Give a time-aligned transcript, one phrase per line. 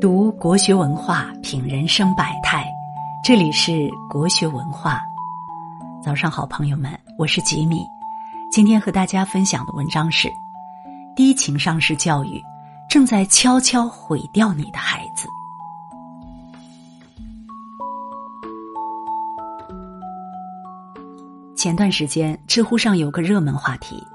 [0.00, 2.66] 读国学文化，品人生百态。
[3.24, 5.02] 这里是国学文化。
[6.02, 7.86] 早上好，朋友们，我是吉米。
[8.52, 10.28] 今天和大家分享的文章是：
[11.16, 12.40] 低情商式教育
[12.88, 15.26] 正在悄悄毁掉你的孩子。
[21.56, 24.06] 前段时间，知乎上有个热门话题：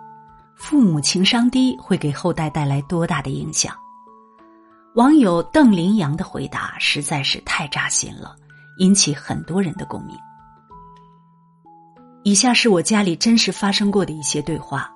[0.62, 3.76] 父母情商低会给后代带来多大的影响？
[4.94, 8.36] 网友邓林阳的回答实在是太扎心了，
[8.78, 10.16] 引起很多人的共鸣。
[12.24, 14.88] 以下是我家里真实发生过的一些对话。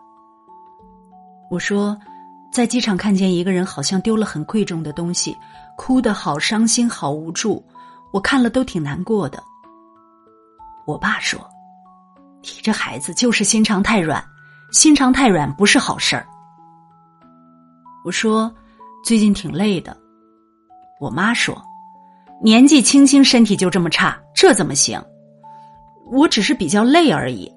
[1.49, 1.97] 我说，
[2.53, 5.35] 在机场看见一个人好像丢了很贵重的东西，
[5.75, 7.65] 哭得好伤心、好无助，
[8.13, 9.43] 我看了都挺难过的。
[10.85, 11.39] 我爸说
[12.43, 14.23] ：“你这孩子就是心肠太软，
[14.71, 16.27] 心肠太软不是好事儿。”
[18.05, 18.53] 我说。
[19.03, 19.95] 最近挺累的，
[20.99, 21.55] 我妈说
[22.41, 24.99] ：“年纪轻轻身体就这么差，这怎么行？”
[26.11, 27.47] 我只是比较累而已。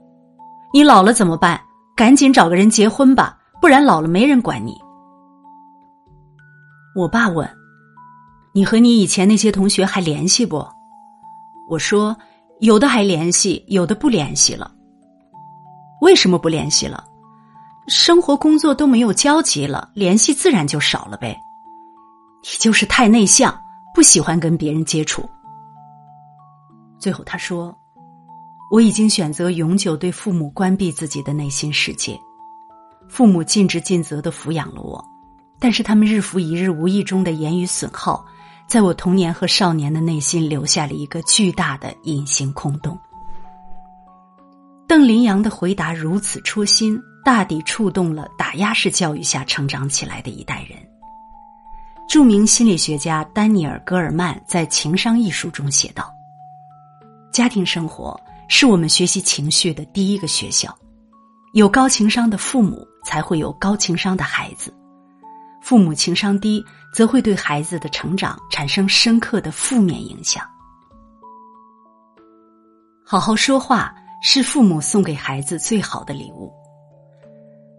[0.75, 1.59] 你老了怎么办？
[1.97, 4.77] 赶紧找个人结婚吧，不然老了没人管你。
[6.95, 7.51] 我爸问
[8.53, 10.63] ：“你和你以前那些同学还联系不？”
[11.71, 12.15] 我说
[12.61, 14.71] ：“有的还联系，有的不联系了。
[16.01, 17.05] 为什么不联系了？”
[17.89, 21.35] 生活工作都没有交集了，联系自然就少了呗。
[22.43, 23.59] 你就是太内向，
[23.95, 25.27] 不喜欢跟别人接触。
[26.99, 27.75] 最后他说
[28.71, 32.19] ：“我已经选择永久对父母关闭自己的内心世界。
[33.09, 35.03] 父母尽职尽责的抚养了我，
[35.59, 38.23] 但是他们日复一日无意中的言语损耗，
[38.67, 42.99] 在我童年和少年的内心留下了一个巨大的隐形空洞。”
[44.89, 47.01] 邓林阳的回答如此戳心。
[47.25, 50.79] 大抵触动了打压式教育下成长起来的一代人。
[52.09, 56.11] 著名心理学家丹尼尔·戈尔曼在《情商》一书中写道
[57.31, 60.75] ：“家庭生活是我们学习情绪的第一个学校，
[61.53, 64.73] 有高情商的父母才会有高情商的孩子，
[65.61, 70.43] 父母情商低则会对孩子的成长产生深刻的负面影响。
[73.05, 76.53] 好好说话是父母送给孩子最好的礼物。”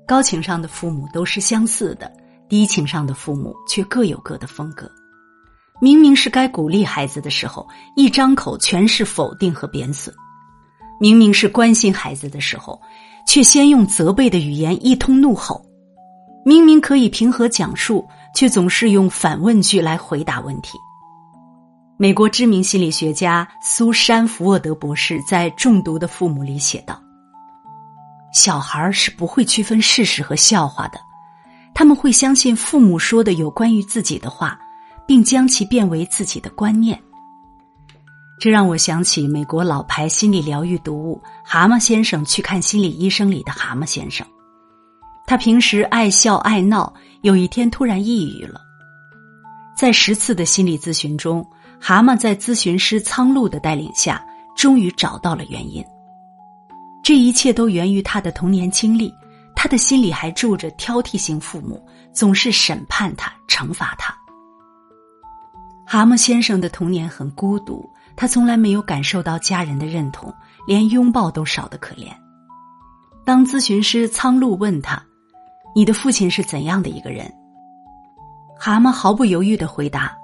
[0.07, 2.11] 高情商的父母都是相似的，
[2.47, 4.89] 低情商的父母却各有各的风格。
[5.81, 10.13] 明明是该鼓励孩子的时候，一张口全是否定和贬损；
[10.99, 12.81] 明明是关心孩子的时候，
[13.25, 15.61] 却先用责备的语言一通怒吼；
[16.43, 18.05] 明明可以平和讲述，
[18.35, 20.77] 却总是用反问句来回答问题。
[22.01, 26.97] 美国知名心理学家苏珊·福沃德博士在《中毒的父母》里写道。
[28.33, 31.01] 小孩是不会区分事实和笑话的，
[31.73, 34.57] 他们会相信父母说的有关于自己的话，
[35.05, 36.97] 并将其变为自己的观念。
[38.39, 44.25] 这让我想起美国老牌心理疗愈读物《蛤蟆先生去看心理医生》里的蛤蟆先生。
[45.27, 46.93] 他平时爱笑爱闹，
[47.23, 48.61] 有一天突然抑郁了。
[49.77, 51.45] 在十次的心理咨询中，
[51.79, 54.23] 蛤蟆在咨询师苍鹭的带领下，
[54.55, 55.83] 终于找到了原因。
[57.01, 59.11] 这一切都源于他的童年经历，
[59.55, 64.15] 他的心里还住着挑剔型父母，总是审判他、惩罚他。
[65.85, 70.31] 蛤蟆先生的童年很孤独，他从来没有感受到家人的认同，
[70.67, 72.09] 连拥抱都少得可怜。
[73.25, 75.01] 当咨询师苍鹭问他
[75.73, 77.31] ：“你的父亲是怎样的一个人？”
[78.59, 80.15] 蛤蟆毫不犹豫的回答：“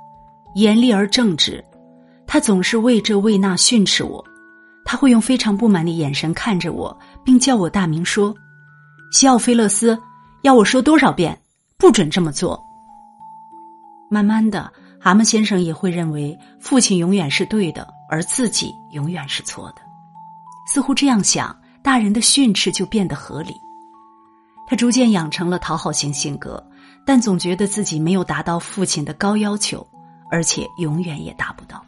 [0.56, 1.64] 严厉而正直，
[2.26, 4.24] 他总是为这为那训斥我。”
[4.88, 8.34] 他会用非常不满的眼神看着我，并叫我大名说
[9.12, 9.98] ：“西奥菲勒斯，
[10.44, 11.36] 要我说多少遍，
[11.78, 12.64] 不准这么做。”
[14.12, 19.82] 慢慢的，蛤蟆先生也会认为父亲永远是对的，而自己永远是错的。
[20.72, 23.56] 似乎这样想，大人的训斥就变得合理。
[24.68, 26.64] 他逐渐养成了讨好型性格，
[27.06, 29.86] 但总觉得自己没有达到父亲的高要求，
[30.36, 31.82] 而且永远也达不到。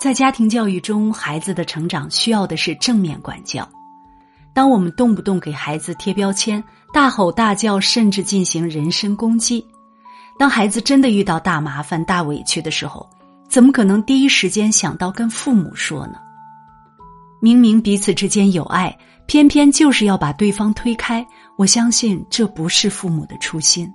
[0.00, 3.68] 在家庭教育中，孩子的成长需要的是正面管教。
[4.54, 6.64] 当我们动不动给孩子贴标签、
[6.94, 9.62] 大吼大叫，甚至进行人身攻击；
[10.38, 13.06] 当孩子真的遇到大麻烦、大委屈的时候，
[13.50, 16.14] 怎么可能第一时间想到跟父母说呢？
[17.38, 18.96] 明明彼此之间有爱，
[19.26, 21.22] 偏偏就是要把对方推开。
[21.58, 23.86] 我相信这不是父母的初心。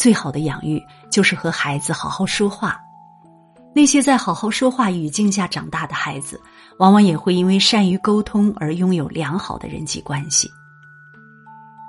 [0.00, 2.80] 最好的养育就是和孩子好好说话。
[3.74, 6.40] 那些在好好说话语境下长大的孩子，
[6.78, 10.50] 往往也会因为善于沟通而拥有良好的人际关系。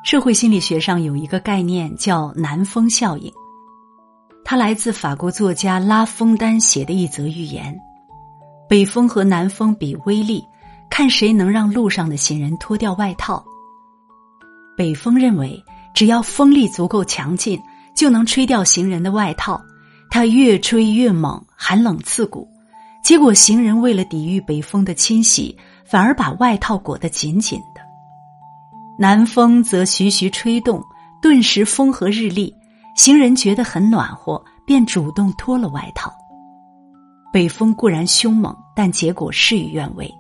[0.04, 3.32] 社会心理学上有一个概念叫“南风效应”，
[4.44, 7.74] 它来自法国作家拉封丹写的一则寓言：
[8.68, 10.44] 北风和南风比威力，
[10.90, 13.42] 看谁能让路上的行人脱掉外套。
[14.76, 17.62] 北风认为，只要风力足够强劲，
[18.02, 19.62] 就能吹掉行人的外套。
[20.10, 22.50] 它越吹越猛，寒冷刺骨。
[23.04, 25.56] 结果，行人为了抵御北风的侵袭，
[25.86, 27.82] 反而把外套裹得紧紧的。
[28.98, 30.84] 南风则徐徐吹动，
[31.22, 32.52] 顿时风和日丽，
[32.96, 36.12] 行人觉得很暖和，便主动脱了外套。
[37.32, 40.12] 北风固然凶猛，但结果事与愿违。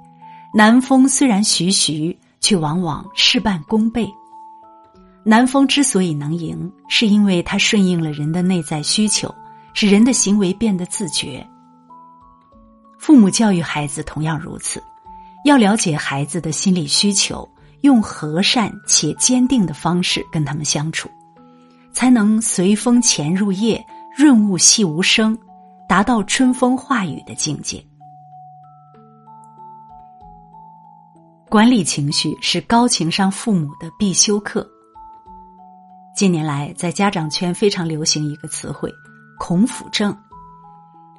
[0.54, 4.08] 南风虽然徐徐，却往往事半功倍。
[5.24, 9.34] 南风之所以能赢，是因为它顺应了人的内在需求。
[9.74, 11.48] 使人的行为变得自觉。
[13.00, 14.84] 父母教育孩子同样如此，
[15.46, 17.48] 要了解孩子的心理需求，
[17.80, 21.10] 用和善且坚定的方式跟他们相处，
[21.94, 23.82] 才能随风潜入夜，
[24.14, 25.38] 润物细无声，
[25.88, 27.82] 达到春风化雨的境界。
[31.50, 34.70] 管理情绪是高情商父母的必修课。
[36.22, 38.94] 近年来，在家长圈非常流行一个词汇。
[39.40, 40.16] 孔府症，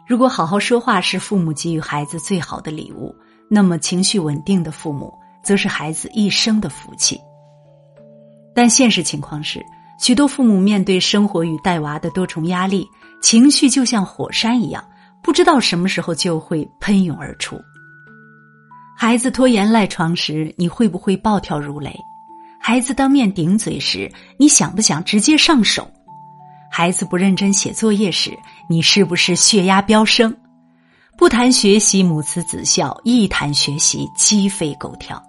[0.07, 3.13] 如果好好说话是父母给予孩子最好的礼物，
[3.51, 5.13] 那么情绪稳定的父母
[5.43, 7.21] 则是孩子一生的福气。
[8.55, 9.61] 但现实情况是，
[9.99, 12.87] 许多父母面对生活与带娃的多重压力，
[13.21, 14.85] 情绪就像火山一样，
[15.21, 17.61] 不知道什么时候就会喷涌而出。
[18.97, 21.93] 孩子拖延赖床时，你会不会暴跳如雷？
[22.65, 25.91] 孩子当面顶嘴时，你想不想直接上手？
[26.71, 28.39] 孩子不认真写作业时，
[28.69, 30.33] 你是不是血压飙升？
[31.19, 35.21] 不谈学习，母慈子孝；一谈学习，鸡飞狗跳。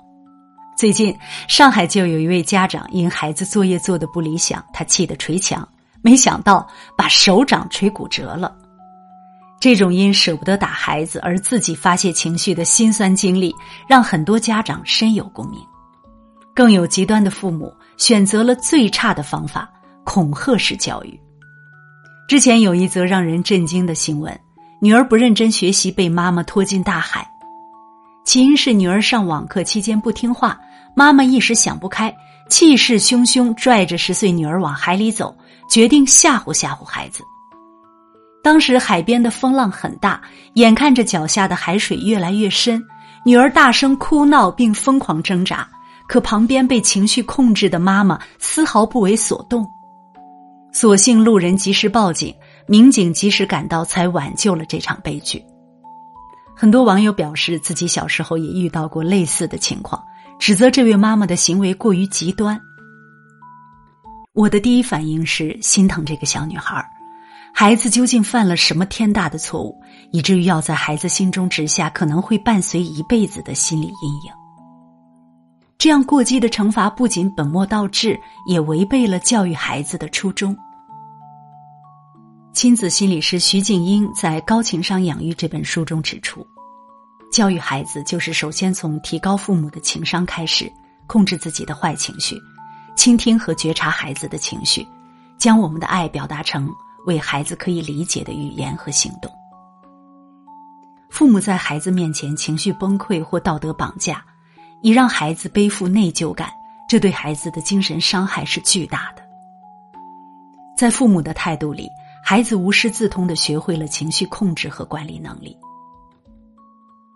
[0.78, 5.68] 最近，上海就有一位家长因孩子作业做的不理想，他气得捶墙，
[6.04, 8.56] 没想到把手掌捶骨折了。
[9.60, 13.52] 这种因舍不得打孩子而自己发泄情绪的辛酸经历，
[13.88, 15.60] 让很多家长深有共鸣。
[16.56, 19.70] 更有极端的父母选择了最差的方法——
[20.04, 21.20] 恐吓式教育。
[22.28, 24.40] 之前有一则让人震惊的新闻：
[24.80, 27.28] 女儿不认真学习，被妈妈拖进大海。
[28.24, 30.60] 起因是女儿上网课期间不听话，
[30.96, 32.16] 妈妈一时想不开，
[32.50, 35.36] 气势汹汹拽着十岁女儿往海里走，
[35.70, 37.24] 决定吓唬吓唬孩子。
[38.42, 40.22] 当时海边的风浪很大，
[40.54, 42.82] 眼看着脚下的海水越来越深，
[43.26, 45.68] 女儿大声哭闹并疯狂挣扎，
[46.14, 49.68] 可旁边被情绪控制的妈妈丝毫不为所动。
[50.72, 52.32] 所幸路人及时报警，
[52.68, 55.44] 民警及时赶到，才挽救了这场悲剧。
[56.56, 60.00] 很多网友表示，自己小时候也遇到过类似的情况，
[60.38, 62.62] 指责这位妈妈的行为过于极端。
[64.36, 66.88] 我的第一反应是心疼这个小女孩，
[67.56, 69.76] 孩子究竟犯了什么天大的错误，
[70.12, 74.43] 以至于要在孩子心中植下可能会伴随一辈子的心理阴影？
[75.84, 80.56] 这样过激的惩罚不仅本末倒置，也违背了教育孩子的初衷。
[82.54, 86.48] 亲子心理师徐静英在《高情商养育》这本书中指出，
[87.34, 90.72] 教育孩子就是首先从提高父母的情商开始，
[91.06, 92.38] 控制自己的坏情绪，
[92.96, 94.88] 倾听和觉察孩子的情绪，
[95.38, 96.72] 将我们的爱表达成
[97.08, 99.30] 为孩子可以理解的语言和行动。
[101.10, 104.24] 父母在孩子面前情绪崩溃或道德绑架。
[104.84, 106.52] 以让孩子背负内疚感，
[106.90, 109.24] 这对孩子的精神伤害是巨大的。
[110.78, 111.90] 在父母的态度里，
[112.22, 115.58] 孩子无师自通的学会了情绪控制和管理能力。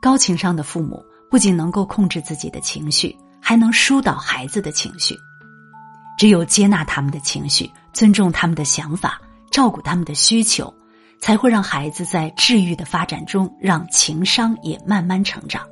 [0.01, 5.13] 高情商的父母不仅能够控制自己的情绪，还能疏导孩子的情绪。
[6.17, 9.21] 只有接纳他们的情绪，尊重他们的想法，
[9.51, 10.73] 照顾他们的需求，
[11.19, 15.67] 才会让孩子在治愈的发展中，让情商也慢慢成长。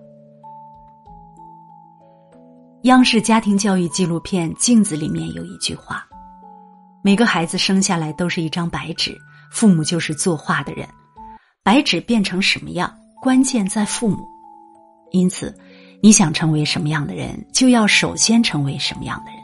[2.85, 6.05] 央视家庭教育纪录片《镜子》里面有一句话
[7.01, 9.17] ：“每个孩子生下来都是一张白纸，
[9.51, 10.87] 父母就是作画的人。
[11.63, 14.23] 白纸变成什么样，关键在父母。
[15.09, 15.51] 因此，
[15.99, 19.39] 你想成为什么样的人，就要首先成为什么样的人。”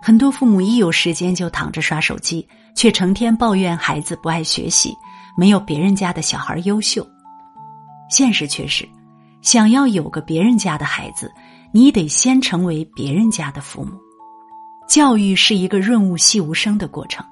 [0.00, 4.96] 很多父母一有时间就躺着刷手机，却成天抱怨孩子不爱学习，
[5.36, 7.06] 没有别人家的小孩优秀。
[8.08, 8.88] 现实却是，
[9.42, 11.30] 想要有个别人家的孩子。
[11.72, 13.92] 你得先成为别人家的父母，
[14.88, 17.24] 教育是一个润物细无声的过程，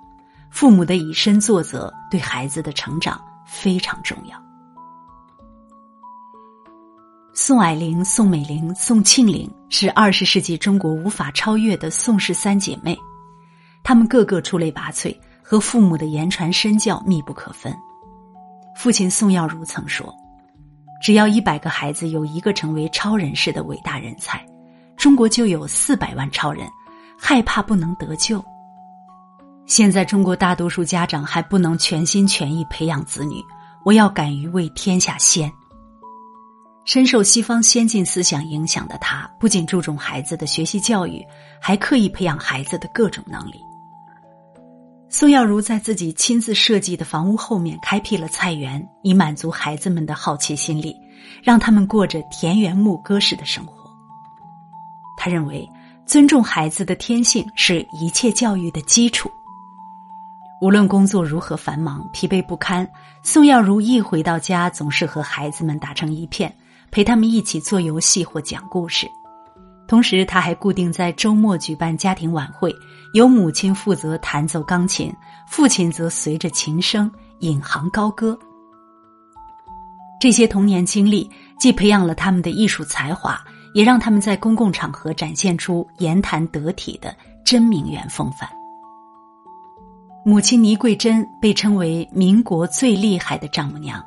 [0.48, 4.40] 父母的以身作则对孩子的成长非常重要。
[7.34, 12.96] 宋霭龄、宋美龄、宋庆龄是二十世纪中国无法超越的宋氏三姐妹，
[13.82, 17.74] 她们个个出类拔萃，和父母的言传身教密不可分。
[18.76, 20.14] 父亲宋耀如曾说
[21.00, 24.44] ：“只要一百个孩子有一个成为超人式的伟大人才，
[24.96, 26.68] 中国就有四百万超人。
[27.20, 28.40] 害怕不能得救。
[29.66, 33.42] 现在中国大多数家长还不能全心全意培养子女，
[33.84, 35.52] 我要敢于为天下先。”
[36.86, 41.20] 深受西方先进思想影响的他，不仅注重孩子的学习教育，
[41.60, 43.60] 还刻意培养孩子的各种能力。
[45.10, 50.94] 宋耀如在自己亲自设计的房屋后面开辟了菜园，以满足孩子们的好奇心理，
[51.42, 53.72] 让他们过着田园牧歌式的生活。
[55.16, 55.66] 他认为，
[56.04, 59.30] 尊重孩子的天性是一切教育的基础。
[60.60, 62.86] 无论工作如何繁忙、疲惫不堪，
[63.22, 66.54] 宋耀如一回到家，总是和孩子们打成一片。
[66.90, 69.06] 陪他们一起做游戏或讲故事，
[69.88, 72.72] 同时他还固定在周末举办家庭晚会，
[73.14, 75.10] 由母亲负责弹奏钢琴，
[75.48, 78.38] 父亲则随着琴声引吭高歌。
[80.20, 83.42] 这些童年经历既培养了他们的艺术才华，
[83.72, 88.46] 也让他们在公共场合展现出言谈得体的真名媛风范。
[90.24, 94.04] 母亲倪桂珍被称为民国最厉害的丈母娘。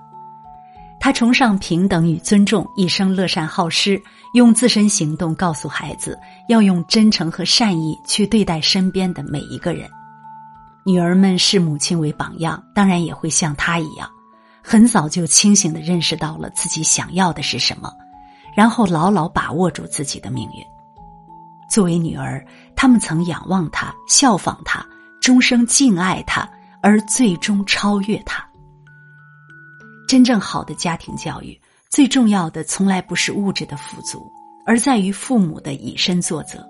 [1.03, 3.99] 他崇尚平等与尊重，一生乐善好施，
[4.35, 6.17] 用自身行动告诉孩子
[6.47, 9.89] 要用真诚和善意去对待身边的每一个人。
[10.85, 14.07] 女儿们视母亲为榜样，当然也会像她一样，
[14.61, 17.91] 很早就清醒的认识到了自己想要的是什么，
[18.55, 20.63] 然后牢牢把握住自己的命运。
[21.67, 24.85] 作为女儿，他们曾仰望她，效仿她，
[25.19, 26.47] 终生敬爱她，
[26.79, 28.47] 而最终超越她。
[30.11, 31.57] 真正好的家庭教育，
[31.89, 34.29] 最重要的从来不是物质的富足，
[34.65, 36.67] 而在于父母的以身作则。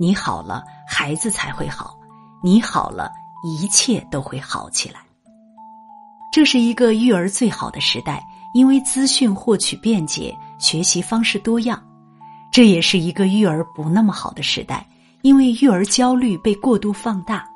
[0.00, 1.96] 你好了，孩子才会好；
[2.42, 3.08] 你好了，
[3.44, 4.98] 一切都会好起来。
[6.32, 8.20] 这是一个育儿最好的时代，
[8.52, 11.78] 因为资讯获取便捷，学习方式多样；
[12.50, 14.84] 这也是一个育儿不那么好的时代，
[15.22, 17.48] 因为育儿焦虑被过度放大。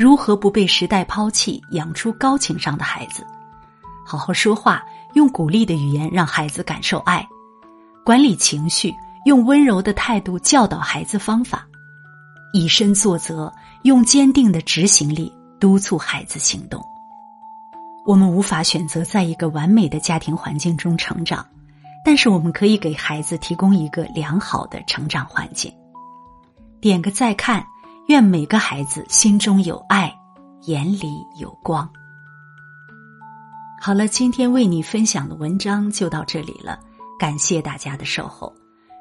[0.00, 3.22] 如何不被时代抛弃，养出高情商的孩子？
[4.06, 7.20] 好好说话，用鼓励的语言让孩子感受爱；
[8.02, 8.94] 管理情绪，
[9.26, 11.58] 用温柔的态度教导孩子方法；
[12.54, 13.52] 以身作则，
[13.82, 15.30] 用坚定的执行力
[15.60, 16.82] 督促孩子行动。
[18.06, 21.46] 我们无法选择在一个完美的家庭环境中成长，
[22.02, 25.70] 但是我们可以给孩子提供一个良好的成长环境。
[26.80, 27.62] 点个再看。
[28.10, 30.12] 愿每个孩子心中有爱，
[30.62, 31.88] 眼里有光。
[33.80, 36.76] 好了，今天为你分享的文章就到这里了，
[37.20, 38.52] 感谢大家的守候。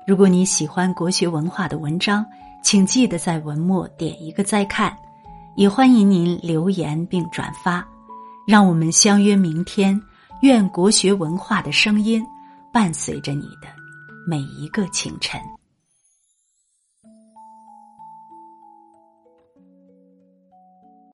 [0.05, 2.23] 如果你喜欢国学文化的文章，
[2.61, 4.95] 请记得在文末点一个再看，
[5.55, 7.83] 也欢迎您留言并转发。
[8.45, 9.99] 让我们相约明天，
[10.43, 12.23] 愿国学文化的声音
[12.71, 13.69] 伴随着你的
[14.27, 15.41] 每一个清晨。